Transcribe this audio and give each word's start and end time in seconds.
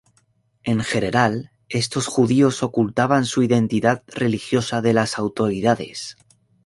En 0.63 0.79
general 0.83 1.51
estos 1.69 2.07
judíos 2.07 2.63
ocultaban 2.63 3.23
su 3.25 3.43
identidad 3.43 4.01
religiosa 4.07 4.81
de 4.81 4.93
las 4.93 5.19
autoridades. 5.19 6.17